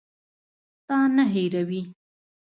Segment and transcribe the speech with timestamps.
[0.87, 1.81] تا نه هېروي.